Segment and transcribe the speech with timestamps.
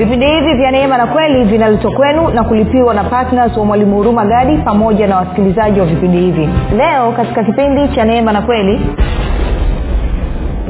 [0.00, 4.24] vipindi hivi vya neema na kweli vinaletwa kwenu na kulipiwa na ptns wa mwalimu huruma
[4.24, 6.48] gadi pamoja na wasikilizaji wa vipindi hivi.
[6.76, 8.80] Leo katika kipindi cha neema na kweli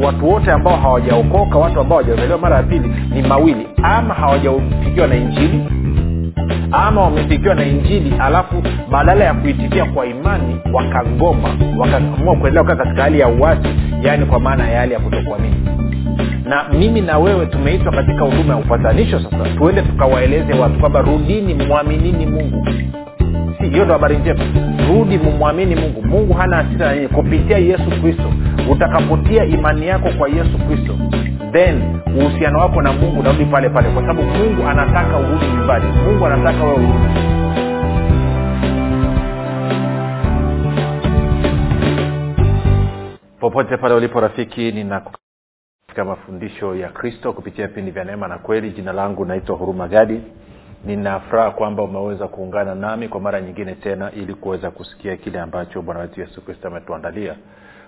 [0.04, 3.66] watu wote ambao hawajaokoka watu ambao hawajazaliwa mara ya pili ni mawili.
[3.82, 5.64] Ama hawajafikiwa na injili
[6.72, 13.02] ama wamefikiwa na injili alafu badala ya kuitikia kwa imani wakagoma wakaamua kuendelea kukaa katika
[13.02, 13.68] hali ya uwasi
[14.02, 15.54] yaani kwa maana ya hali ya kutokuamini
[16.44, 19.36] na mimi na wewe tumeitwa katika huduma ya upatanisho sasa.
[19.58, 22.66] Tuende tukawaeleze watu kwamba rudini mwaminini mungu.
[23.60, 24.44] Si hiyo ndo habari njema.
[24.88, 26.02] Rudi mumwamini mungu.
[26.02, 28.32] Mungu hana hasira na kupitia yesu kristo
[28.70, 30.94] utakapotia imani yako kwa yesu kristo
[31.52, 31.82] then
[32.18, 35.84] uhusiano wako na mungu unarudi pale pale kwa sababu mungu anataka urudi nyumbani.
[36.06, 37.20] Mungu anataka wewe urudi.
[43.40, 45.00] Popote pale ulipo rafiki nina
[45.90, 48.70] katika mafundisho ya kristo kupitia vipindi vya neema na kweli.
[48.70, 50.20] Jina langu naitwa huruma gadi.
[50.84, 56.00] Ninafuraha kwamba umeweza kuungana nami kwa mara nyingine tena ili kuweza kusikia kile ambacho bwana
[56.00, 57.34] wetu yesu kristo ametuandalia.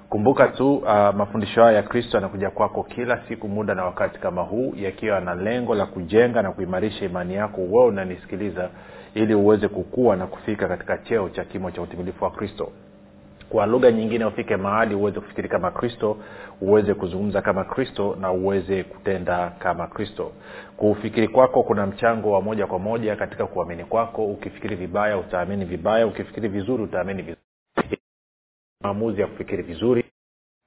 [0.08, 4.42] Kumbuka tu uh, mafundisho haya ya kristo yanakuja kwako kila siku muda na wakati kama
[4.42, 8.68] huu yakiwa na lengo la kujenga na kuimarisha imani yako wewe unanisikiliza
[9.14, 12.72] ili uweze kukua na kufika katika cheo cha kimo cha utimilifu wa kristo
[13.52, 16.16] kwa lugha nyingine ufike mahali uweze kufikiri kama kristo
[16.60, 20.32] uweze kuzungumza kama kristo na uweze kutenda kama kristo.
[20.76, 24.26] Kuufikiri kwako kuna mchango wa moja kwa moja katika kuamini kwako.
[24.26, 26.06] Ukifikiri vibaya utaamini vibaya.
[26.06, 27.98] Ukifikiri vizuri utaamini vizuri.
[28.82, 30.04] Maamuzi ya kufikiri vizuri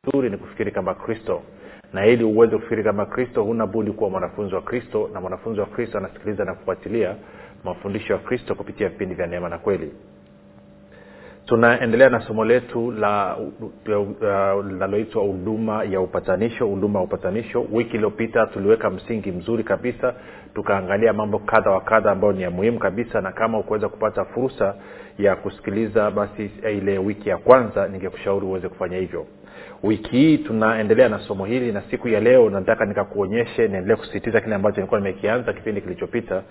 [0.04, 1.42] vizuri ni kufikiri kama kristo.
[1.94, 5.66] Na ili uweze kufikiri kama kristo huna budi kuwa mwanafunzi wa kristo na mwanafunzi wa
[5.66, 7.16] kristo anasikiliza na kufuatilia
[7.64, 9.92] mafundisho ya kristo kupitia vipindi vya neema na kweli
[11.46, 13.38] tunaendelea na somo letu la
[14.68, 17.66] linaloitwa uh, huduma ya upatanisho huduma ya upatanisho.
[17.72, 20.14] Wiki iliyopita tuliweka msingi mzuri kabisa
[20.54, 24.76] tukaangalia mambo kadha wa kadha ambayo ni ya muhimu kabisa na kama ukuweza kupata fursa
[25.20, 29.26] ya kusikiliza basi ile wiki ya kwanza ningekushauri uweze kufanya hivyo.
[29.84, 34.56] Wiki hii tunaendelea na somo hili na siku ya leo nataka nikakuonyeshe niendelee kusisitiza kile
[34.56, 36.42] ambacho nilikuwa nimekianza kipindi kilichopita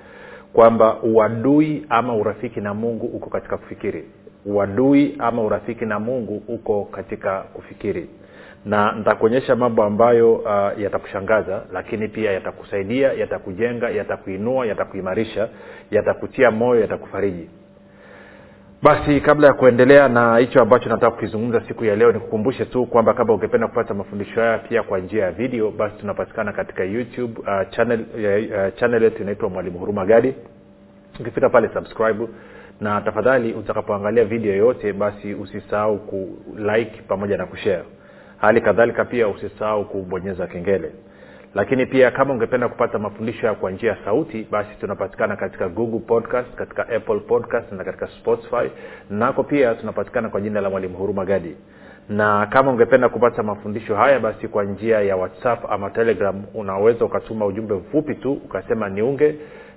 [0.53, 4.05] kwamba uadui ama urafiki na mungu uko katika kufikiri
[4.47, 8.09] uadui ama urafiki na mungu uko katika kufikiri.
[8.65, 15.49] Na nitakuonyesha mambo ambayo uh, yatakushangaza lakini pia yatakusaidia yatakujenga yatakuinua yatakuimarisha
[15.91, 17.49] yatakutia moyo yatakufariji.
[18.83, 23.15] Basi kabla ya kuendelea na hicho ambacho nataka kukizungumza siku ya leo nikukumbushe tu kwamba
[23.15, 27.71] kama ungependa kupata mafundisho haya pia kwa njia ya video basi tunapatikana katika youtube uh,
[27.71, 30.35] channel, uh, channel yetu inaitwa mwalimu huruma gadi.
[31.21, 32.29] Ukifika pale subscribe
[32.81, 37.85] na tafadhali utakapoangalia video yoyote basi usisahau kulike pamoja na kushare.
[38.39, 40.91] Hali kadhalika pia usisahau kubonyeza kengele.
[41.55, 46.55] Lakini pia kama ungependa kupata mafundisho kwa njia ya sauti basi tunapatikana katika google podcast
[46.55, 48.71] katika apple podcast na katika spotify.
[49.11, 51.57] Nako pia tunapatikana kwa jina la mwalimu huruma gadi.
[52.09, 57.47] Na kama ungependa kupata mafundisho haya basi kwa njia ya whatsapp ama telegram unaweza ukatuma
[57.47, 59.35] ujumbe mfupi tu ukasema niunge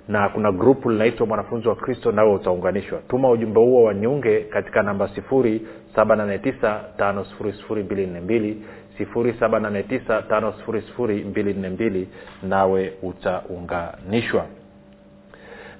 [0.08, 2.98] na kuna grupu linaitwa mwanafunzi wa kristo nawe utaunganishwa.
[3.08, 8.06] Tuma ujumbe huo wa niunge katika namba sifuri saba nane tisa tano sifuri sifuri mbili
[8.06, 8.62] nne mbili
[8.98, 12.08] sifuri saba nane tisa tano sifuri sifuri mbili nne mbili
[12.42, 14.46] nawe utaunganishwa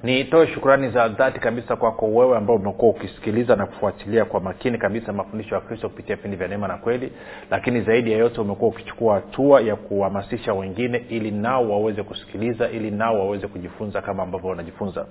[0.02, 5.12] nitoe shukrani za dhati kabisa kwako wewe ambao umekuwa ukisikiliza na kufuatilia kwa makini kabisa
[5.12, 7.12] mafundisho ya kristo kupitia vipindi vya neema na kweli.
[7.50, 12.90] Lakini zaidi ya yote umekuwa ukichukua hatua ya kuhamasisha wengine ili nao waweze kusikiliza ili
[12.90, 15.06] nao waweze kujifunza kama ambavyo wanajifunza.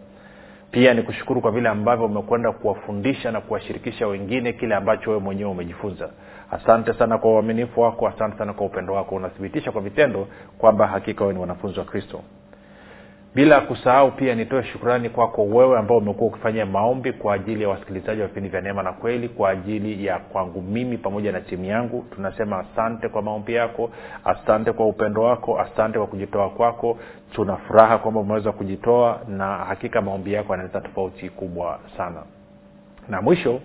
[0.71, 5.49] Pia ni kushukuru kwa vile ambavyo umekwenda kuwafundisha na kuwashirikisha wengine kile ambacho wewe mwenyewe
[5.51, 6.09] umejifunza.
[6.51, 9.15] Asante sana kwa uaminifu wako asante sana kwa upendo wako.
[9.15, 10.27] Unathibitisha kwa vitendo
[10.57, 12.21] kwamba hakika wewe ni wanafunzi wa kristo
[13.37, 18.21] bila kusahau pia nitoe shukrani kwako wewe ambao umekuwa ukifanya maombi kwa ajili ya wasikilizaji
[18.21, 22.05] wa vipindi vya neema na kweli kwa ajili ya kwangu mimi pamoja na timu yangu.
[22.15, 23.89] Tunasema asante kwa maombi yako
[24.25, 26.97] asante kwa upendo wako asante kwa kujitoa kwako.
[27.31, 32.23] Tuna furaha kwamba umeweza kujitoa na hakika maombi yako yanaleta tofauti kubwa sana.
[33.09, 33.59] Na mwisho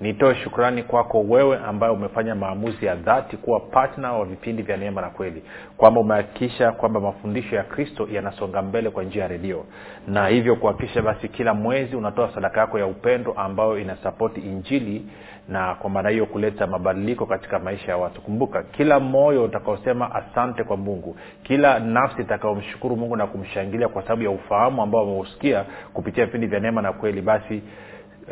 [0.00, 5.00] nitoe shukrani kwako wewe ambaye umefanya maamuzi ya dhati kuwa patna wa vipindi vya neema
[5.00, 5.42] na kweli
[5.76, 9.64] kwamba umehakikisha kwamba mafundisho ya kristo yanasonga mbele kwa njia ya redio.
[10.08, 15.06] Na hivyo kuhakikisha basi kila mwezi unatoa sadaka yako ya upendo ambayo inasapoti injili
[15.48, 18.20] na kwa maana hiyo kuleta mabadiliko katika maisha ya watu.
[18.20, 24.22] Kumbuka kila moyo utakaosema asante kwa mungu kila nafsi itakaomshukuru mungu na kumshangilia kwa sababu
[24.22, 27.62] ya ufahamu ambao ameusikia kupitia vipindi vya neema na kweli basi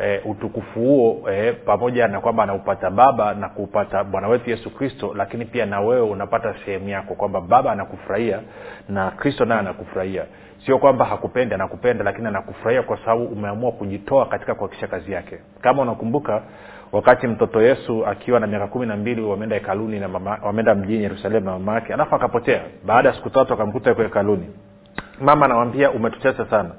[0.01, 5.13] e, utukufu huo e, pamoja na kwamba anaupata baba na kuupata bwana wetu yesu kristo
[5.17, 8.39] lakini pia na wewe unapata sehemu yako kwamba baba anakufurahia
[8.89, 10.25] na kristo naye anakufurahia.
[10.65, 15.37] Sio kwamba hakupendi anakupenda lakini anakufurahia kwa sababu umeamua kujitoa katika kuhakikisha kazi yake.
[15.61, 16.41] Kama unakumbuka
[16.91, 21.03] wakati mtoto yesu akiwa na miaka kumi na mbili wameenda hekaluni na mama wameenda mjini
[21.03, 22.61] yerusalemu na mama yake alafu akapotea.
[22.85, 24.49] Baada ya siku tatu akamkuta yuko hekaluni.
[25.21, 26.69] Mama anawambia umetutesa sana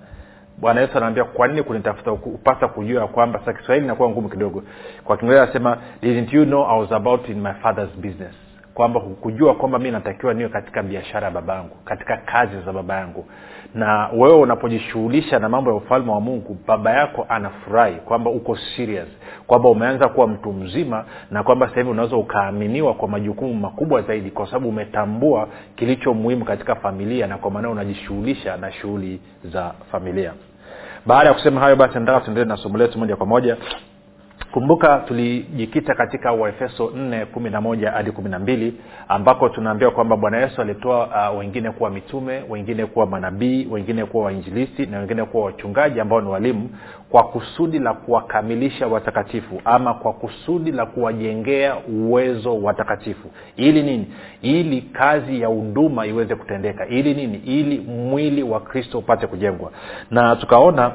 [0.58, 4.62] bwana yesu anaambia kwa nini kunitafuta upasa kujua ya kwamba sa kiswahili inakuwa ngumu kidogo?
[5.04, 8.45] Kwa kiingereza anasema didn't you know i was about in my father's business
[8.76, 12.96] kwamba kujua kwamba mi natakiwa niwe katika biashara ya baba yangu katika kazi za baba
[12.96, 13.24] yangu
[13.74, 19.08] na wewe unapojishughulisha na mambo ya ufalme wa mungu baba yako anafurahi kwamba uko serious
[19.46, 24.30] kwamba umeanza kuwa mtu mzima na kwamba sasa hivi unaweza ukaaminiwa kwa majukumu makubwa zaidi
[24.30, 30.32] kwa sababu umetambua kilicho muhimu katika familia na kwa maana unajishughulisha na shughuli za familia.
[31.06, 33.56] Baada ya kusema hayo basi nataka tuendelee na somo letu moja kwa moja
[34.56, 38.72] kumbuka tulijikita katika waefeso 4 11 hadi 12
[39.08, 44.24] ambako tunaambiwa kwamba bwana yesu alitoa uh, wengine kuwa mitume wengine kuwa manabii wengine kuwa
[44.24, 46.70] wainjilisti na wengine kuwa wachungaji ambao ni walimu
[47.10, 53.30] kwa kusudi la kuwakamilisha watakatifu ama kwa kusudi la kuwajengea uwezo watakatifu.
[53.56, 54.06] Ili nini?
[54.42, 56.86] Ili kazi ya huduma iweze kutendeka.
[56.86, 57.38] Ili nini?
[57.38, 59.70] Ili mwili wa kristo upate kujengwa.
[60.10, 60.92] Na tukaona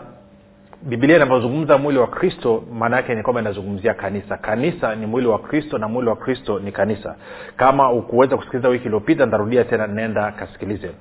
[0.83, 4.37] bibilia inavyozungumza mwili wa kristo maana yake ni kwamba inazungumzia kanisa.
[4.37, 7.15] Kanisa ni mwili wa kristo na mwili wa kristo ni kanisa.
[7.57, 10.91] Kama ukuweza kusikiliza wiki iliyopita ntarudia tena nenda kasikilize.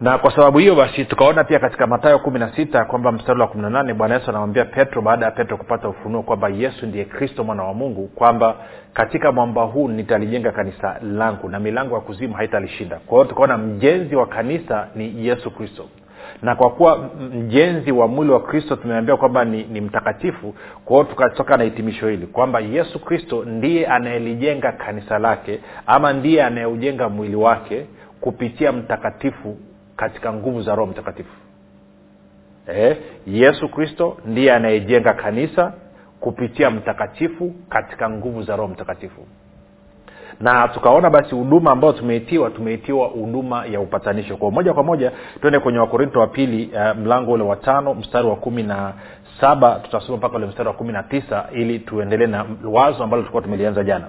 [0.00, 3.46] Na kwa sababu hiyo basi tukaona pia katika matayo kumi na sita kwamba mstari wa
[3.48, 7.04] kumi na nane bwana yesu anamwambia petro baada ya petro kupata ufunuo kwamba yesu ndiye
[7.04, 8.56] kristo mwana wa mungu kwamba
[8.92, 12.96] katika mwamba huu nitalijenga kanisa langu na milango ya kuzimu haitalishinda.
[13.06, 15.84] Kwa hiyo tukaona mjenzi wa kanisa ni yesu kristo
[16.42, 20.54] na kwa kuwa mjenzi wa mwili wa kristo tumeambia kwamba ni, ni mtakatifu
[20.84, 27.08] kwao tukatoka na hitimisho hili kwamba yesu kristo ndiye anayelijenga kanisa lake ama ndiye anayeujenga
[27.08, 27.86] mwili wake
[28.20, 29.56] kupitia mtakatifu
[29.96, 31.36] katika nguvu za roho mtakatifu.
[32.68, 32.96] Eh,
[33.26, 35.72] yesu kristo ndiye anayejenga kanisa
[36.20, 39.26] kupitia mtakatifu katika nguvu za roho mtakatifu
[40.40, 44.36] na tukaona basi huduma ambayo tumeitiwa tumeitiwa huduma ya upatanisho.
[44.36, 48.26] Kwa moja kwa moja tuende kwenye wakorinto wa pili uh, mlango ule wa tano mstari
[48.28, 48.92] wa kumi na
[49.40, 49.74] saba.
[49.84, 53.84] Tutasoma mpaka ule mstari wa kumi na tisa ili tuendelee na wazo ambalo tulikuwa tumelianza
[53.84, 54.06] jana.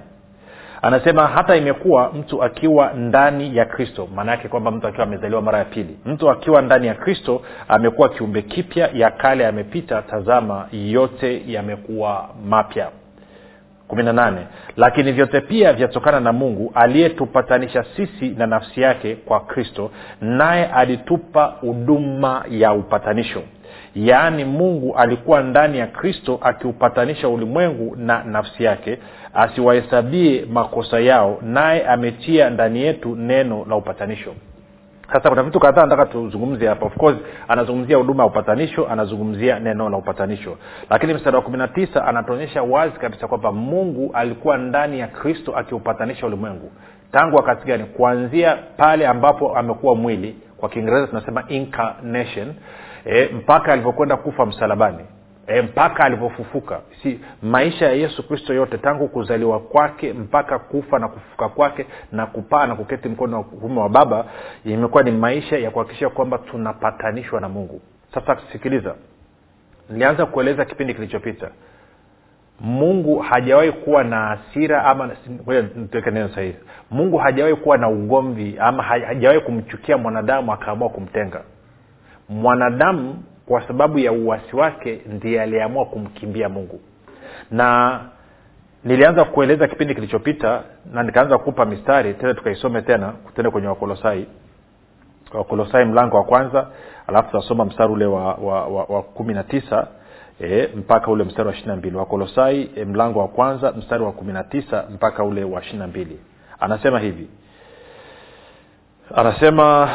[0.82, 5.58] Anasema hata imekuwa mtu akiwa ndani ya kristo maana yake kwamba mtu akiwa amezaliwa mara
[5.58, 5.96] ya pili.
[6.06, 12.88] Mtu akiwa ndani ya kristo amekuwa kiumbe kipya ya kale yamepita tazama yote yamekuwa mapya
[13.88, 14.32] 18
[14.76, 19.90] lakini vyote pia vyatokana na mungu aliyetupatanisha sisi na nafsi yake kwa kristo
[20.20, 23.42] naye alitupa huduma ya upatanisho.
[23.94, 28.98] Yaani mungu alikuwa ndani ya kristo akiupatanisha ulimwengu na nafsi yake
[29.34, 34.34] asiwahesabie makosa yao naye ametia ndani yetu neno la upatanisho
[35.12, 36.86] sasa kuna vitu kadhaa nataka tuzungumze hapa.
[36.86, 37.16] Of course
[37.48, 40.56] anazungumzia huduma ya upatanisho anazungumzia neno la upatanisho.
[40.90, 45.56] Lakini mstari wa kumi na tisa anatuonyesha wazi kabisa kwamba mungu alikuwa ndani ya kristo
[45.56, 46.72] akiupatanisha ulimwengu.
[47.12, 47.84] Tangu wakati gani?
[47.84, 52.54] Kuanzia pale ambapo amekuwa mwili kwa kiingereza tunasema incarnation
[53.04, 54.98] e, mpaka alivyokwenda kufa msalabani
[55.46, 61.08] e, mpaka alivyofufuka si maisha ya yesu kristo yote tangu kuzaliwa kwake mpaka kufa na
[61.08, 64.24] kufufuka kwake na kupaa na kuketi mkono wa kuume wa baba
[64.64, 67.80] imekuwa ni maisha ya kuhakikisha kwamba tunapatanishwa na mungu.
[68.14, 68.94] Sasa sikiliza.
[69.90, 71.50] Nilianza kueleza kipindi kilichopita.
[72.60, 75.08] Mungu hajawahi kuwa na hasira ama
[75.90, 76.56] tuweke neno sahihi.
[76.90, 81.42] Mungu hajawahi kuwa na ugomvi ama hajawahi kumchukia mwanadamu akaamua kumtenga.
[82.28, 86.80] Mwanadamu kwa sababu ya uwasi wake ndiye aliyeamua kumkimbia mungu.
[87.50, 88.00] Na
[88.84, 90.62] nilianza kueleza kipindi kilichopita
[90.92, 94.26] na nikaanza kupa mistari tena tukaisome tena tende kwenye wakolosai.
[95.34, 96.66] Wakolosai mlango wa kwanza
[97.06, 99.88] alafu tutasoma mstari ule wa, wa, wa, wa kumi na tisa
[100.40, 101.96] e, mpaka ule mstari wa ishiri na mbili.
[101.96, 105.86] Wakolosai e, mlango wa kwanza mstari wa kumi na tisa mpaka ule wa ishiri na
[105.86, 106.20] mbili.
[106.60, 107.28] Anasema hivi.
[109.14, 109.90] Anasema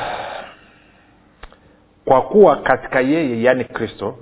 [2.05, 4.15] kwa kuwa katika yeye yaani kristo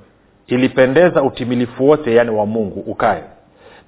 [0.48, 3.24] ilipendeza utimilifu wote yaani wa mungu ukae.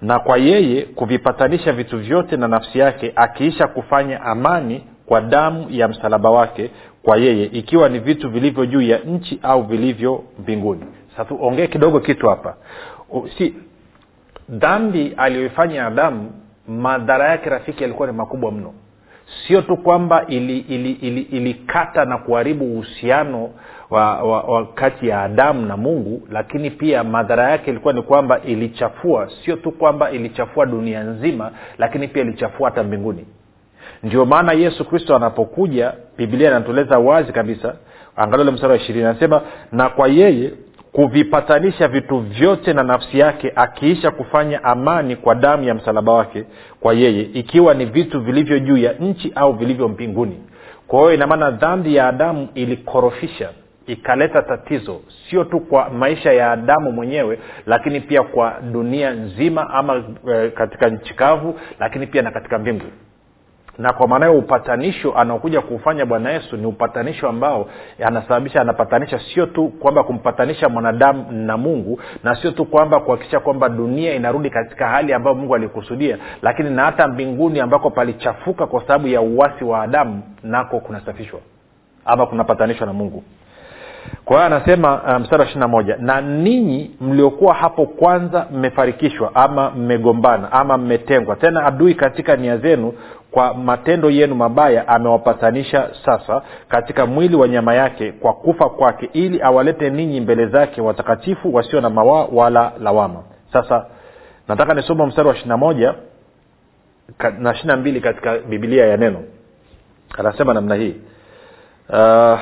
[0.02, 5.88] Na kwa yeye kuvipatanisha vitu vyote na nafsi yake akiisha kufanya amani kwa damu ya
[5.88, 6.72] msalaba wake
[7.04, 10.86] kwa yeye ikiwa ni vitu vilivyo juu ya nchi au vilivyo mbinguni.
[11.12, 12.56] Sasa tuongee kidogo kitu hapa.
[13.38, 13.54] Si
[14.50, 16.32] dhambi aliyoifanya adamu
[16.68, 18.74] madhara yake rafiki yalikuwa ni makubwa mno.
[19.48, 23.50] Sio tu kwamba ilikata ili, ili, ili, ili na kuharibu uhusiano
[23.92, 28.42] wa, wa, wa kati ya adamu na mungu lakini pia madhara yake ilikuwa ni kwamba
[28.42, 33.26] ilichafua sio tu kwamba ilichafua dunia nzima lakini pia ilichafua hata mbinguni.
[34.04, 37.76] Ndio maana yesu kristo anapokuja biblia inatueleza wazi kabisa
[38.16, 40.52] angalia ule mstari wa ishirini anasema na kwa yeye
[40.92, 46.44] kuvipatanisha vitu vyote na nafsi yake akiisha kufanya amani kwa damu ya msalaba wake
[46.80, 50.38] kwa yeye ikiwa ni vitu vilivyo juu ya nchi au vilivyo mbinguni.
[50.88, 53.50] Kwa hiyo inamaana dhambi ya adamu ilikorofisha
[53.92, 60.04] ikaleta tatizo sio tu kwa maisha ya adamu mwenyewe lakini pia kwa dunia nzima ama
[60.34, 62.86] e, katika nchi kavu lakini pia na katika mbingu.
[63.78, 67.70] Na kwa maana hiyo upatanisho anaokuja kuufanya bwana yesu ni upatanisho ambao
[68.06, 73.70] anasababisha anapatanisha sio tu kwamba kumpatanisha mwanadamu na mungu na sio tu kwamba kuhakikisha kwamba
[73.70, 79.08] dunia inarudi katika hali ambayo mungu alikusudia lakini na hata mbinguni ambako palichafuka kwa sababu
[79.08, 81.40] ya uwasi wa adamu nako kunasafishwa
[82.06, 83.24] ama kunapatanishwa na mungu
[84.26, 89.36] kwa hiyo anasema mstari mstari wa ishiri na moja na ninyi mliokuwa hapo kwanza mmefarikishwa
[89.36, 92.94] ama mmegombana ama mmetengwa tena adui katika nia zenu
[93.32, 99.42] kwa matendo yenu mabaya amewapatanisha sasa katika mwili wa nyama yake kwa kufa kwake ili
[99.42, 103.24] awalete ninyi mbele zake watakatifu wasio na mawaa wala lawama.
[103.54, 103.86] Sasa
[104.48, 105.94] nataka nisoma mstari wa ishirina moja
[107.40, 109.24] na ishirina mbili katika bibilia ya neno.
[110.18, 110.96] Anasema namna hii
[111.90, 112.40] uh,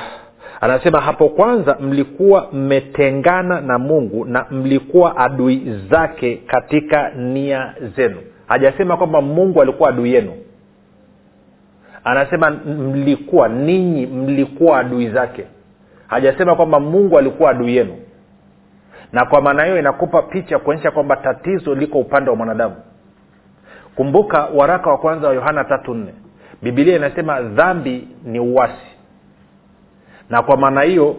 [0.60, 8.16] anasema hapo kwanza mlikuwa mmetengana na mungu na mlikuwa adui zake katika nia zenu.
[8.46, 10.32] Hajasema kwamba mungu alikuwa adui yenu.
[12.04, 15.44] Anasema mlikuwa ninyi mlikuwa adui zake.
[16.06, 17.96] Hajasema kwamba mungu alikuwa adui yenu.
[19.12, 22.74] Na kwa maana hiyo inakupa picha kuonyesha kwamba tatizo liko upande wa mwanadamu.
[23.96, 26.14] Kumbuka waraka wa kwanza wa yohana tatu nne.
[26.62, 28.89] Bibilia inasema dhambi ni uwasi
[30.30, 31.16] na kwa maana hiyo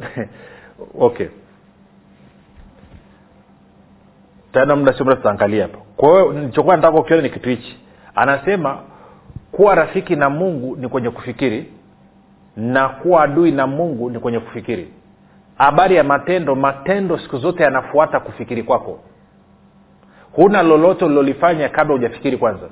[0.98, 1.26] okay.
[4.52, 5.78] Tena muda sio mrefu tutaangalia hapo.
[5.96, 7.78] Kwa hiyo nilichokuwa nataka ukiona ni kitu hichi.
[8.14, 8.78] Anasema
[9.52, 11.72] kuwa rafiki na mungu ni kwenye kufikiri
[12.56, 14.88] na kuwa adui na mungu ni kwenye kufikiri.
[15.58, 19.00] Habari ya matendo matendo siku zote yanafuata kufikiri kwako.
[20.32, 22.68] Huna lolote ulilolifanya kabla hujafikiri kwanza.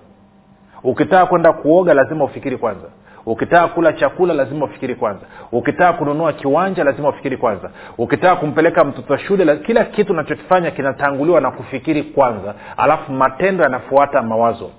[0.82, 2.88] Ukitaka kwenda kuoga lazima ufikiri kwanza
[3.26, 5.26] ukitaka kula chakula lazima ufikiri kwanza.
[5.52, 7.70] Ukitaka kununua kiwanja lazima ufikiri kwanza.
[7.98, 12.54] Ukitaka kumpeleka mtoto shule kila kitu unachokifanya kinatanguliwa na kufikiri kwanza.
[12.76, 14.70] Alafu matendo yanafuata mawazo.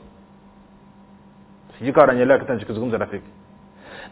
[1.78, 3.26] Sijui kawa nanyelewa kitu nachokizungumza rafiki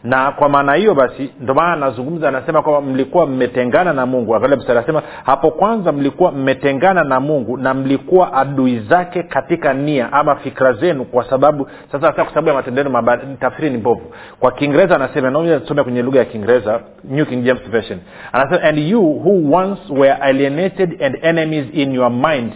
[0.04, 4.36] na kwa maana hiyo basi ndio maana anazungumza anasema kwamba mlikuwa mmetengana na mungu.
[4.36, 10.36] Angalia anasema hapo kwanza mlikuwa mmetengana na mungu na mlikuwa adui zake katika nia ama
[10.36, 13.02] fikra zenu kwa sababu sasa kwa sababu ya matendeno
[13.40, 14.12] tafsiri ni mbovu.
[14.40, 17.98] Kwa kiingereza anasema naomba kwenye lugha ya kiingereza new king james version.
[18.32, 22.52] Anasema and you who once were alienated and enemies in your mind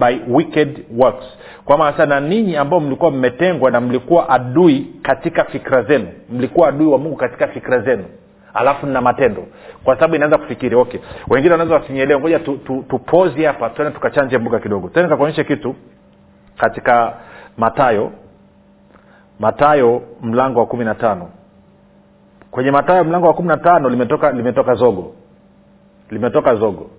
[0.00, 1.24] by wicked works.
[1.64, 6.86] Kwama sasa na ninyi ambao mlikuwa mmetengwa na mlikuwa adui katika fikra zenu mlikuwa adui
[6.86, 8.04] wa mungu katika fikra zenu
[8.54, 9.46] alafu na matendo
[9.84, 10.76] kwa sababu inaanza kufikiri.
[10.76, 12.38] Okay wengine wanaweza wasinyelewa ngoja
[12.88, 14.88] tupozi tu, tu hapa tuende tukachanje mbuga kidogo.
[14.88, 15.74] Tena nikakuonyesha kitu
[16.58, 17.14] katika
[17.56, 18.12] matayo
[19.40, 21.28] matayo mlango wa kumi na tano.
[22.50, 25.14] Kwenye matayo mlango wa kumi na tano limetoka limetoka zogo
[26.10, 26.90] limetoka zogo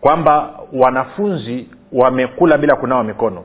[0.00, 3.44] kwamba wanafunzi wamekula bila kunawa mikono.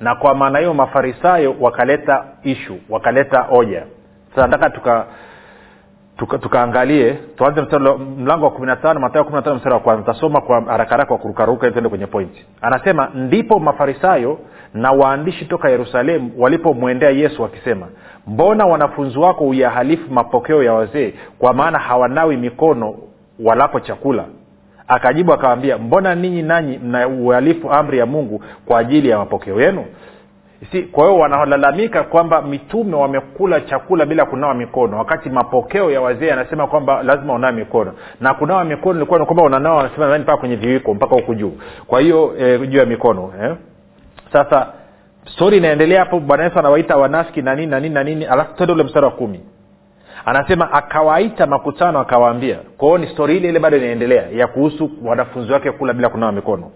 [0.00, 3.82] Na kwa maana hiyo mafarisayo wakaleta ishu wakaleta hoja.
[4.34, 5.06] Sasa nataka tuka
[6.38, 8.66] tukaangalie tuka tuanze mlango wa kumi
[9.54, 10.12] mstari wa kwanza.
[10.12, 14.38] Tasoma kwa haraka haraka kwa kurukaruka tuende kwenye pointi anasema ndipo mafarisayo
[14.74, 17.86] na waandishi toka yerusalemu walipomwendea yesu wakisema
[18.26, 22.94] mbona wanafunzi wako uyahalifu mapokeo ya wazee kwa maana hawanawi mikono
[23.44, 24.24] walapo chakula
[24.88, 29.84] akajibu akawambia mbona ninyi nanyi mna uhalifu amri ya mungu kwa ajili ya mapokeo yenu?
[30.72, 34.98] Si kwa hiyo wanalalamika kwamba mitume wamekula chakula bila kunawa mikono.
[34.98, 37.92] Wakati mapokeo ya wazee yanasema kwamba lazima unawe mikono.
[38.20, 41.52] Na kunawa mikono ilikuwa ni kwamba unanawa wanasema nani mpaka kwenye viwiko mpaka huku juu.
[41.86, 43.54] Kwa hiyo e, juu ya mikono eh?
[44.32, 44.66] sasa
[45.34, 48.72] stori inaendelea hapo bwana yesu anawaita wanafiki na nini na nini na nini alafu tende
[48.72, 49.40] ule mstari wa kumi
[50.24, 55.70] anasema akawaita makutano akawaambia kwao ni stori ile ile bado inaendelea ya kuhusu wanafunzi wake
[55.72, 56.70] kula bila kunawa mikono.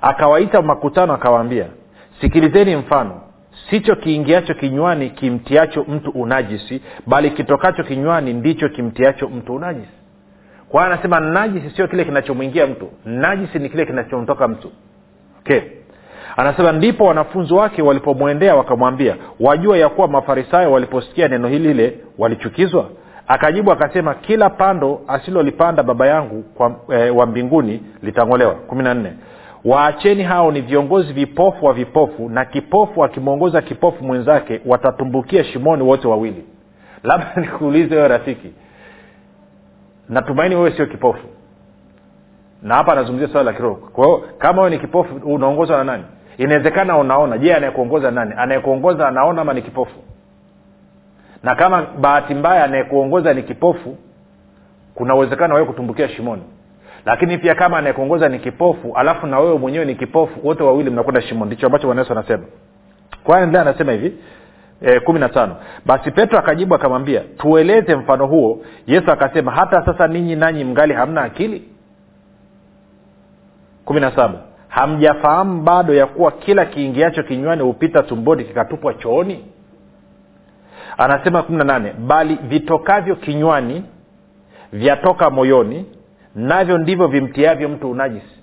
[0.00, 1.66] Akawaita makutano akawaambia
[2.20, 3.20] sikilizeni mfano
[3.70, 9.88] sicho kiingiacho kinywani kimtiacho mtu unajisi bali kitokacho kinywani ndicho kimtiacho mtu unajisi.
[10.68, 14.72] Kwa anasema najisi sio kile kinachomwingia mtu najisi ni kile kinachomtoka mtu.
[15.40, 15.60] Okay
[16.36, 22.88] anasema ndipo wanafunzi wake walipomwendea wakamwambia wajua ya kuwa mafarisayo waliposikia neno hili lile walichukizwa?
[23.28, 28.54] Akajibu akasema kila pando asilolipanda baba yangu kwa, e, wa mbinguni litang'olewa.
[28.54, 29.12] Kumi na nne.
[29.64, 36.08] Waacheni hao ni viongozi vipofu wa vipofu na kipofu akimwongoza kipofu mwenzake watatumbukia shimoni wote
[36.08, 36.44] wawili.
[37.02, 38.52] Labda nikuulize wewe rafiki
[40.08, 41.26] natumaini wewe sio kipofu?
[42.62, 43.74] Na hapa anazungumzia swala la kiroho.
[43.92, 46.04] Kwa hiyo kama wewe ni kipofu unaongozwa na nani
[46.38, 48.34] inawezekana unaona je anayekuongoza nani?
[48.36, 49.96] Anayekuongoza anaona ama ni kipofu?
[51.42, 53.96] Na kama bahati mbaya anayekuongoza ni kipofu
[54.94, 56.42] kuna uwezekano wewe kutumbukia shimoni.
[57.06, 61.22] Lakini pia kama anayekuongoza ni kipofu alafu na wewe mwenyewe ni kipofu wote wawili mnakwenda
[61.22, 61.46] shimoni.
[61.46, 62.44] Ndicho ambacho bwana yesu anasema.
[63.24, 64.12] Kwa anasema hivi?
[64.82, 65.56] E, kumi na tano.
[65.86, 68.60] Basi petro akajibu akamwambia tueleze mfano huo.
[68.86, 71.68] Yesu akasema hata sasa ninyi nanyi mngali hamna akili?
[73.84, 74.38] kumi na saba
[74.76, 79.44] hamjafahamu bado ya kuwa kila kiingiacho kinywani hupita tumboni kikatupwa chooni?
[80.98, 83.84] Anasema kumi na nane bali vitokavyo kinywani
[84.72, 85.86] vyatoka moyoni
[86.34, 88.42] navyo ndivyo vimtiavyo mtu unajisi.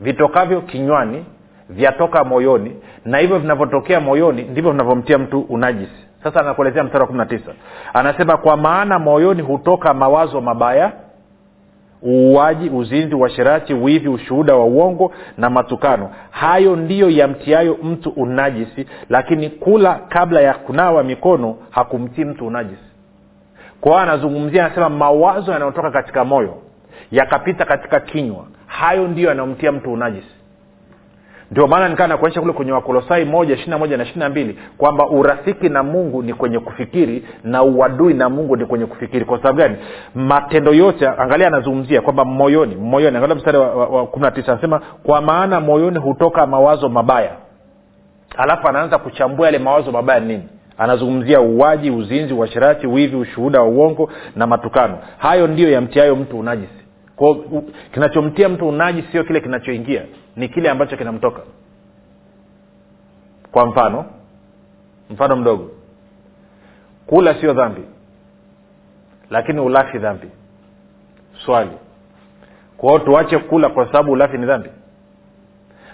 [0.00, 1.24] Vitokavyo kinywani
[1.68, 6.06] vyatoka moyoni na hivyo vinavyotokea moyoni ndivyo vinavyomtia mtu unajisi.
[6.22, 7.52] Sasa anakuelezea mstari wa kumi na tisa.
[7.94, 10.92] Anasema kwa maana moyoni hutoka mawazo mabaya
[12.06, 16.10] uuaji uzinzi uashirati wivi ushuhuda wa uongo na matukano.
[16.30, 22.82] Hayo ndiyo yamtiayo mtu unajisi lakini kula kabla ya kunawa mikono hakumtii mtu unajisi.
[23.80, 26.54] Kwa hiyo anazungumzia anasema mawazo yanayotoka katika moyo
[27.12, 30.34] yakapita katika kinywa hayo ndiyo yanayomtia mtu unajisi
[31.50, 35.08] ndio maana nikaa nakuonyesha kule kwenye wakolosai moja ishiri moja na ishiri na mbili kwamba
[35.08, 39.24] urafiki na mungu ni kwenye kufikiri na uadui na mungu ni kwenye kufikiri.
[39.24, 39.76] Kwa sababu gani?
[40.14, 45.20] Matendo yote angalia anazungumzia kwamba moyoni moyoni angalia mstari wa kumi na tisa anasema kwa
[45.20, 47.30] maana moyoni hutoka mawazo mabaya.
[48.36, 50.42] Alafu anaanza kuchambua yale mawazo mabaya nini?
[50.78, 54.98] Anazungumzia uwaji uzinzi uashirati wivi ushuhuda wa uongo na matukano.
[55.18, 56.79] Hayo ndiyo yamtiayo mtu unajisi
[57.20, 57.34] kwao
[57.94, 60.04] kinachomtia mtu unaji sio kile kinachoingia
[60.36, 61.42] ni kile ambacho kinamtoka.
[63.52, 64.04] Kwa mfano
[65.10, 65.70] mfano mdogo.
[67.06, 67.82] Kula sio dhambi
[69.30, 70.28] lakini ulafi dhambi.
[71.44, 71.70] Swali.
[72.76, 74.70] Kwao tuache kula kwa sababu ulafi ni dhambi?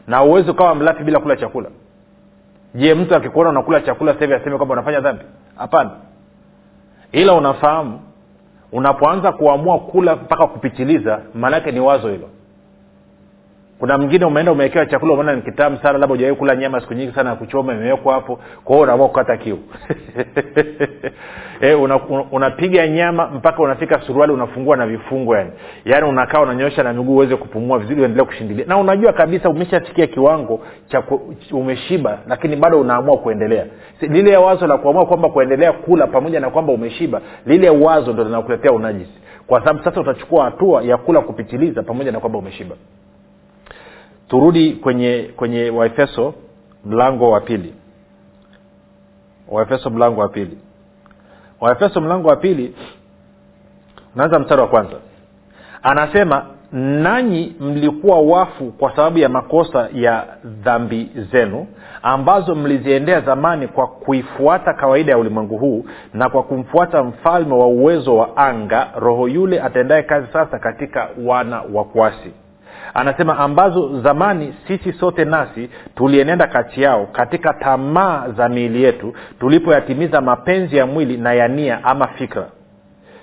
[0.06, 1.70] Na uwezi ukawa mlafi bila kula chakula.
[2.74, 5.24] Je mtu akikuona unakula chakula hivi aseme kwamba unafanya dhambi?
[5.56, 5.90] Hapana.
[7.12, 8.00] Ila unafahamu
[8.76, 12.28] unapoanza kuamua kula mpaka kupitiliza maanaake ni wazo hilo
[13.78, 17.12] kuna mwingine umeenda umewekewa chakula umeona ni kitamu sana labda ujawai kula nyama siku nyingi
[17.14, 19.58] sana ya kuchoma imewekwa hapo kwao unaamua kukata kiu.
[21.60, 22.48] E, unapiga una,
[22.82, 25.50] una nyama mpaka unafika suruali unafungua na vifungo yani.
[25.84, 28.64] Yaani unakaa unanyosha na miguu uweze kupumua vizuri uendelee kushindilia.
[28.68, 31.02] Na unajua kabisa umeshafikia kiwango cha
[31.52, 33.66] umeshiba lakini bado unaamua kuendelea.
[34.00, 38.72] Lile wazo la kuamua kwamba kuendelea kula pamoja na kwamba umeshiba lile wazo ndo linakuletea
[38.72, 39.20] unajisi.
[39.46, 42.76] Kwa sababu sasa utachukua hatua ya kula kupitiliza pamoja na kwamba umeshiba
[44.28, 46.34] turudi kwenye kwenye waefeso
[46.84, 47.74] mlango wa pili.
[49.48, 50.58] Waefeso mlango wa pili.
[51.60, 52.74] Waefeso mlango wa pili
[54.14, 54.96] unaanza mstari wa kwanza.
[55.82, 61.66] Anasema nanyi mlikuwa wafu kwa sababu ya makosa ya dhambi zenu
[62.02, 65.84] ambazo mliziendea zamani kwa kuifuata kawaida ya ulimwengu huu
[66.14, 71.62] na kwa kumfuata mfalme wa uwezo wa anga roho yule atendaye kazi sasa katika wana
[71.72, 72.32] wa kwasi
[72.94, 80.20] anasema ambazo zamani sisi sote nasi tulienenda kati yao katika tamaa za miili yetu tulipoyatimiza
[80.20, 82.46] mapenzi ya mwili na ya nia ama fikra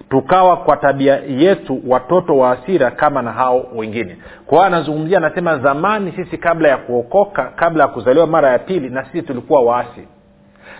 [0.09, 4.17] tukawa kwa tabia yetu watoto wa asira kama na hao wengine.
[4.45, 8.89] Kwa hiyo anazungumzia anasema zamani sisi kabla ya kuokoka kabla ya kuzaliwa mara ya pili
[8.89, 10.07] na sisi tulikuwa waasi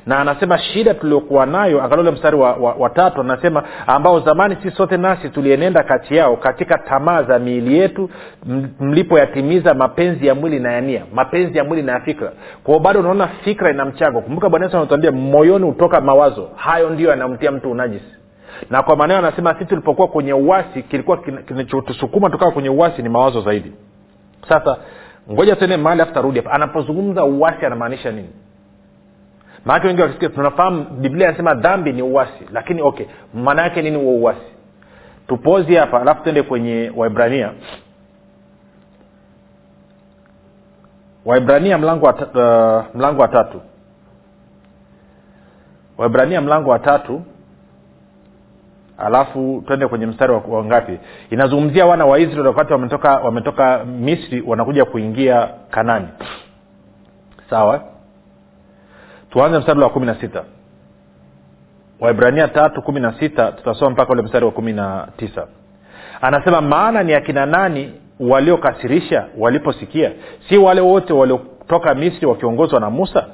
[0.05, 4.57] na anasema shida tuliokuwa nayo angalia ule mstari wa, wa, wa tatu anasema ambao zamani
[4.63, 8.09] si sote nasi tulienenda kati yao katika tamaa za miili yetu
[8.79, 12.31] mlipoyatimiza mapenzi ya mwili na ya mapenzi ya mwili na ya fikra.
[12.63, 14.21] Kwao bado unaona fikra ina mchango.
[14.21, 16.49] Kumbuka bwana yesu anatuambia moyoni hutoka mawazo.
[16.55, 18.15] Hayo ndio yanamtia mtu unajisi.
[18.69, 23.41] Na kwa maneno anasema sisi tulipokuwa kwenye uwasi kilikuwa kinachotusukuma tukawa kwenye uwasi ni mawazo
[23.41, 23.71] zaidi.
[24.49, 24.77] Sasa
[25.31, 26.51] ngoja tuende mahali afu tarudi hapa.
[26.51, 28.29] Anapozungumza uwasi anamaanisha nini
[29.65, 34.13] maanake wengi wakisikia tunafahamu biblia inasema dhambi ni uwasi lakini okay maana yake nini huo
[34.15, 34.53] uwasi
[35.27, 37.51] tupozi hapa alafu tuende kwenye waibrania.
[41.25, 43.61] Waibrania mlango wa, uh, mlango wa tatu.
[45.97, 47.21] Waibrania mlango wa tatu.
[48.97, 50.99] Alafu twende kwenye mstari wa ngapi?
[51.29, 56.07] Inazungumzia wana wa israeli wakati wametoka wametoka misri wanakuja kuingia kanani.
[57.49, 57.92] Sawa
[59.33, 60.43] tuanze mstari wa kumi na sita.
[61.99, 65.47] Waibrania tatu kumi na sita tutasoma mpaka ule mstari wa kumi na tisa.
[66.21, 70.11] Anasema maana ni akina nani waliokasirisha waliposikia?
[70.49, 73.25] Si wale wote waliotoka misri wakiongozwa na musa?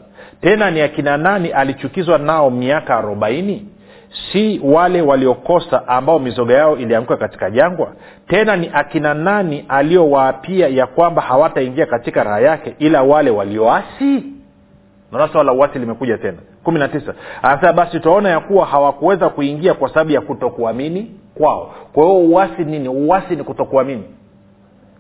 [0.42, 3.68] Tena ni akina nani alichukizwa nao miaka arobaini?
[4.32, 7.94] Si wale waliokosa ambao mizoga yao ilianguka katika jangwa?
[8.28, 14.24] Tena ni akina nani aliowaapia ya kwamba hawataingia katika raha yake ila wale walioasi
[15.12, 16.38] naona swala la uwasi limekuja tena.
[16.64, 17.14] Kumi na tisa.
[17.42, 21.74] Anasema basi tutaona ya kuwa hawakuweza kuingia kwa sababu ya kutokuamini kwao.
[21.94, 22.90] Kwa hiyo uwasi nini?
[22.90, 24.04] Uwasi ni kutokuamini.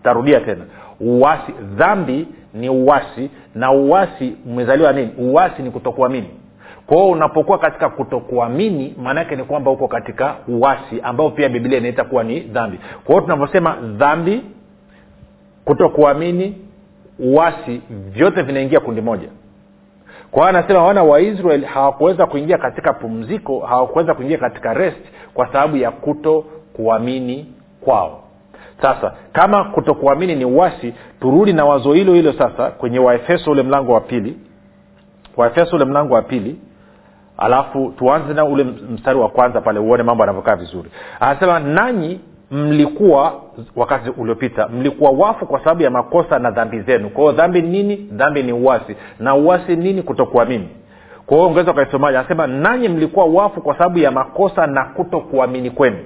[0.03, 0.65] Tarudia tena.
[0.99, 5.11] Uwasi dhambi ni uwasi na uasi umezaliwa nini?
[5.17, 6.29] Uwasi ni kutokuamini.
[6.87, 12.03] Kwa hiyo unapokuwa katika kutokuamini maanaake ni kwamba uko katika uasi ambao pia biblia inaita
[12.03, 12.79] kuwa ni dhambi.
[13.03, 14.41] Kwa hiyo tunavyosema dhambi
[15.65, 16.55] kutokuamini
[17.19, 19.27] uwasi vyote vinaingia kundi moja
[20.31, 25.01] kwa hiyo anasema wana waisrael hawakuweza kuingia katika pumziko hawakuweza kuingia katika rest
[25.33, 28.23] kwa sababu ya kuto kuamini kwao.
[28.81, 33.93] Sasa kama kutokuamini ni uwasi turudi na wazo hilo hilo sasa kwenye waefeso ule mlango
[33.93, 34.37] wa pili.
[35.37, 36.59] Waefeso ule mlango wa pili
[37.37, 40.91] alafu tuanze na ule mstari wa kwanza pale uone mambo yanavyokaa vizuri.
[41.19, 42.19] Anasema nanyi
[42.51, 43.33] mlikuwa
[43.75, 47.09] wakati uliopita mlikuwa wafu kwa sababu ya makosa na dhambi zenu.
[47.09, 47.95] Kwa hiyo dhambi nini?
[47.95, 50.01] Dhambi ni uwasi na uwasi nini?
[50.01, 50.67] Kutokuamini.
[51.25, 55.97] Kwa hiyo ungeweza ukaisomaji anasema nanyi mlikuwa wafu kwa sababu ya makosa na kutokuamini kwenu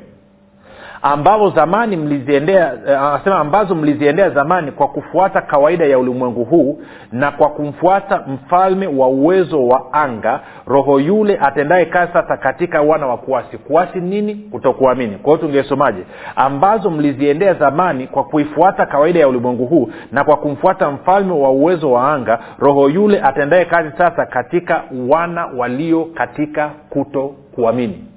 [1.05, 7.49] ambavyo zamani mliziendea anasema ambazo mliziendea zamani kwa kufuata kawaida ya ulimwengu huu na kwa
[7.49, 13.57] kumfuata mfalme wa uwezo wa anga roho yule atendaye kazi sasa katika wana wa kuasi.
[13.57, 14.35] Kuasi nini?
[14.35, 15.15] Kutokuamini.
[15.15, 16.03] Kwa hiyo tungesomaje?
[16.35, 21.91] Ambazo mliziendea zamani kwa kuifuata kawaida ya ulimwengu huu na kwa kumfuata mfalme wa uwezo
[21.91, 28.12] wa anga roho yule atendaye kazi sasa katika wana walio katika kuto kuamini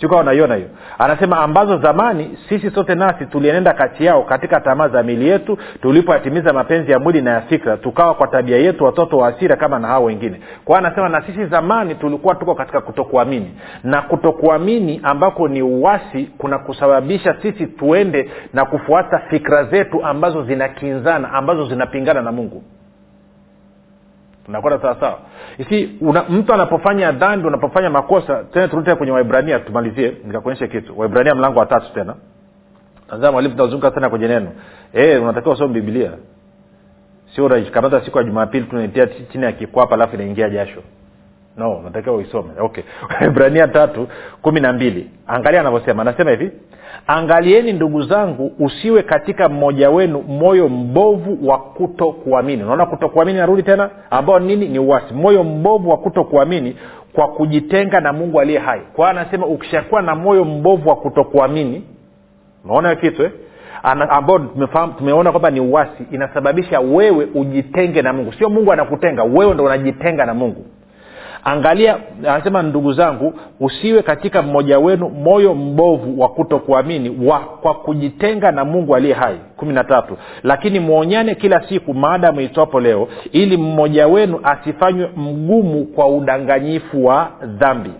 [0.00, 0.68] sikawa unaiona hiyo.
[0.98, 6.52] Anasema ambazo zamani sisi sote nasi tulienenda kati yao katika tamaa za mili yetu tulipoyatimiza
[6.52, 9.88] mapenzi ya mwili na ya fikra tukawa kwa tabia yetu watoto wa asira kama na
[9.88, 10.40] hao wengine.
[10.64, 13.54] Kwa anasema na sisi zamani tulikuwa tuko katika kutokuamini.
[13.84, 21.32] Na kutokuamini ambako ni uwasi kuna kusababisha sisi tuende na kufuata fikra zetu ambazo zinakinzana
[21.32, 22.62] ambazo zinapingana na mungu
[24.50, 25.18] tunakwenda sawasawa
[26.28, 30.98] mtu anapofanya dhambi unapofanya makosa tena turudi kwenye waibrania tumalizie nikakuonyesha kitu.
[30.98, 32.14] Waibrania mlango wa tatu tena.
[33.10, 34.50] Nazaa mwalimu tunazunguka sana kwenye neno.
[34.92, 36.10] E, unatakiwa usome biblia.
[37.34, 40.82] Sio unajikamata siku ya jumapili tunaitia chini ya kikwapa alafu inaingia jasho.
[41.56, 42.50] No unatakiwa uisome.
[42.60, 42.84] Okay.
[43.26, 44.08] Ibrania tatu
[44.42, 45.10] kumi na mbili.
[45.26, 46.02] Angalia anavyosema.
[46.02, 46.50] Anasema hivi
[47.10, 53.38] angalieni ndugu zangu usiwe katika mmoja wenu moyo mbovu wa kuto kuamini unaona kuto kuamini
[53.38, 53.90] narudi tena?
[54.10, 54.68] Ambao nini?
[54.68, 56.76] Ni uwasi moyo mbovu wa kuto kuamini
[57.12, 58.80] kwa kujitenga na mungu aliye hai.
[58.92, 61.84] Kwa hiyo anasema ukishakuwa na moyo mbovu wa kuto kuamini
[62.64, 63.30] unaona hiyo kitu eh?
[63.82, 64.38] ambao
[64.98, 68.32] tumeona kwamba ni uwasi inasababisha wewe ujitenge na mungu.
[68.32, 70.64] Sio mungu anakutenga wewe ndo unajitenga na mungu
[71.44, 71.96] angalia
[72.28, 78.64] anasema ndugu zangu usiwe katika mmoja wenu moyo mbovu wa kutokuamini wa kwa kujitenga na
[78.64, 79.36] mungu aliye hai.
[79.56, 80.16] Kumi na tatu.
[80.42, 87.30] Lakini mwonyane kila siku maadamu itwapo leo ili mmoja wenu asifanywe mgumu kwa udanganyifu wa
[87.44, 87.90] dhambi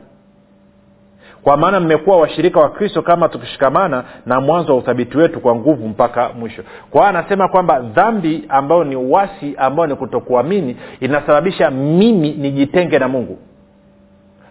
[1.42, 5.88] kwa maana mmekuwa washirika wa kristo kama tukishikamana na mwanzo wa uthabiti wetu kwa nguvu
[5.88, 6.62] mpaka mwisho.
[6.90, 13.08] Kwa hiyo anasema kwamba dhambi ambayo ni uwasi ambayo ni kutokuamini inasababisha mimi nijitenge na
[13.08, 13.38] mungu.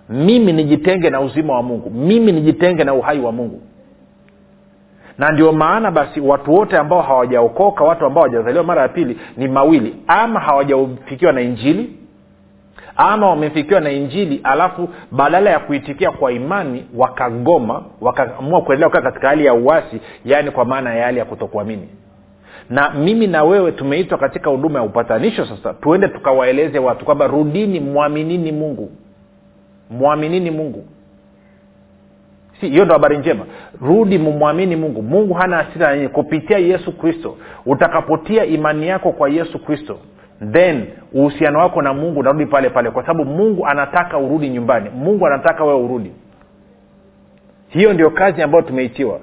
[0.09, 1.89] Mimi nijitenge na uzima wa mungu.
[1.89, 3.61] Mimi nijitenge na uhai wa mungu.
[5.17, 9.47] Na ndio maana basi watu wote ambao hawajaokoka watu ambao hawajazaliwa mara ya pili ni
[9.47, 9.95] mawili.
[10.07, 11.98] Ama hawajafikiwa na injili
[13.01, 19.27] ama wamefikiwa na injili alafu badala ya kuitikia kwa imani wakagoma wakaamua kuendelea kukaa katika
[19.27, 21.87] hali ya uasi yaani kwa maana ya hali ya kutokuamini.
[22.69, 27.79] Na mimi na wewe tumeitwa katika huduma ya upatanisho sasa tuende tukawaeleze watu kwamba rudini
[27.79, 28.91] mwaminini mungu.
[29.89, 30.85] Mwaminini mungu.
[32.61, 33.45] Si hiyo ndo habari njema.
[33.81, 35.01] Rudi mumwamini mungu.
[35.01, 39.97] Mungu hana hasira nanyi kupitia yesu kristo utakapotia imani yako kwa yesu kristo
[40.51, 44.89] then uhusiano wako na mungu unarudi pale pale kwa sababu mungu anataka urudi nyumbani.
[44.89, 46.11] Mungu anataka wewe urudi.
[47.69, 49.19] Hiyo ndio kazi ambayo tumeitiwa.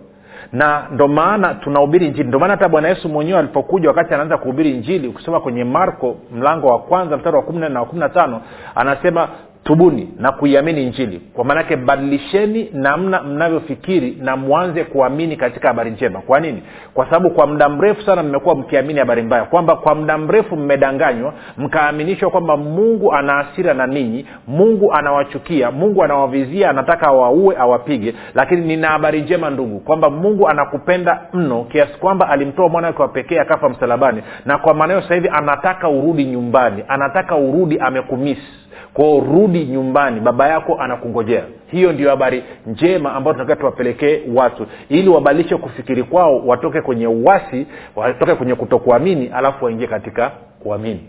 [0.52, 4.72] Na ndo maana tunahubiri njili ndo maana hata bwana yesu mwenyewe alipokuja wakati anaanza kuhubiri
[4.72, 8.40] njili ukisoma kwenye marko mlango wa kwanza mstari wa kumi na wa kumi na tano
[8.74, 9.29] anasema
[9.66, 11.20] tubuni na kuiamini injili.
[11.35, 16.20] Kwa maanake badilisheni namna mnavyofikiri na mwanze kuamini katika habari njema.
[16.20, 16.62] Kwa nini?
[16.94, 19.44] Kwa sababu kwa muda mrefu sana mmekuwa mkiamini habari mbaya.
[19.44, 26.05] Kwamba kwa muda mrefu mmedanganywa mkaaminishwa kwamba mungu ana hasira na ninyi mungu anawachukia mungu
[26.05, 28.14] anawavizia anataka awaue awapige.
[28.35, 33.09] Lakini nina habari njema ndugu kwamba mungu anakupenda mno kiasi kwamba alimtoa mwana wake wa
[33.09, 34.22] pekee akafa msalabani.
[34.44, 38.65] Na kwa maanao sasa hivi anataka urudi nyumbani anataka urudi amekumisi
[38.97, 41.43] kwao rudi nyumbani baba yako anakungojea.
[41.67, 47.67] Hiyo ndio habari njema ambayo tunatakiwa tuwapelekee watu ili wabadilishe kufikiri kwao watoke kwenye uwasi
[47.97, 50.31] watoke kwenye kutokuamini alafu waingie katika
[50.63, 51.01] kuamini.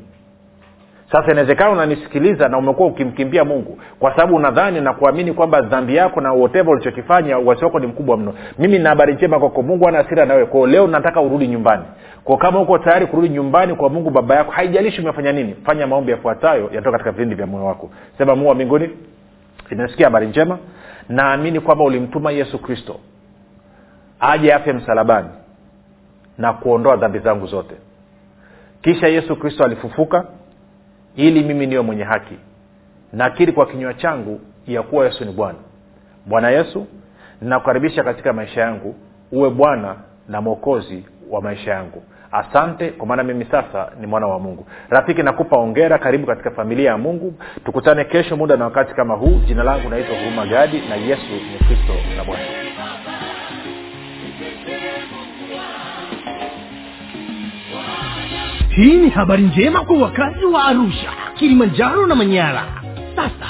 [1.12, 6.21] Sasa inawezekana unanisikiliza na umekuwa ukimkimbia mungu kwa sababu unadhani na kuamini kwamba dhambi yako
[6.21, 8.34] na whatever ulichokifanya uwasi wako ni mkubwa mno.
[8.60, 9.62] Mimi na habari njema kwako.
[9.62, 10.45] Mungu ana asira nawe.
[10.45, 11.84] Kwao leo nataka urudi nyumbani
[12.27, 16.11] kwa kama uko tayari kurudi nyumbani kwa mungu baba yako haijalishi umefanya nini fanya maombi
[16.11, 17.89] yafuatayo yatoka katika vilindi vya moyo wako.
[18.17, 18.89] Sema mungu wa mbinguni
[19.69, 20.57] nimesikia habari njema
[21.09, 22.99] naamini kwamba ulimtuma yesu kristo
[24.19, 25.29] aje afe msalabani
[26.37, 27.75] na kuondoa dhambi zangu zote.
[28.81, 30.25] Kisha yesu kristo alifufuka
[31.15, 32.35] ili mimi niwe mwenye haki
[33.13, 35.59] nakiri kwa kinywa changu ya kuwa yesu ni bwana.
[36.25, 36.87] Bwana yesu
[37.41, 38.95] ninakukaribisha katika maisha yangu
[39.31, 39.95] uwe bwana
[40.29, 44.67] na mwokozi wa maisha yangu asante kwa maana mimi sasa ni mwana wa mungu.
[44.89, 47.33] Rafiki nakupa ongera karibu katika familia ya mungu.
[47.65, 49.39] Tukutane kesho muda na wakati kama huu.
[49.45, 52.43] Jina langu naitwa huruma gadi na yesu ni kristo na bwana.
[58.69, 62.63] Hii ni habari njema kwa wakazi wa arusha kilimanjaro na manyara.
[63.15, 63.49] Sasa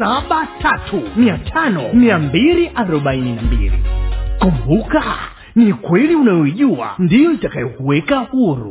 [0.00, 3.72] saba tatu mia tano mia mbili arobaini na mbili.
[4.38, 5.02] Kumbuka
[5.54, 8.70] ni kweli unayoijua ndiyo itakayokuweka huru,